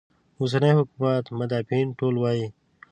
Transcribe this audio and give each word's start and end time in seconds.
اوسني 0.39 0.71
حکومت 0.79 1.25
مدافعین 1.39 1.87
ټول 1.99 2.15
وایي. 2.19 2.47